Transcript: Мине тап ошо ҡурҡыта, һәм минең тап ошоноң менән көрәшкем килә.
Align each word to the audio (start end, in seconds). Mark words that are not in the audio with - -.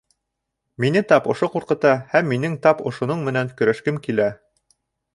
Мине 0.85 1.03
тап 1.11 1.27
ошо 1.33 1.51
ҡурҡыта, 1.57 1.93
һәм 2.15 2.33
минең 2.33 2.57
тап 2.65 2.83
ошоноң 2.93 3.25
менән 3.31 3.55
көрәшкем 3.63 4.05
килә. 4.09 4.31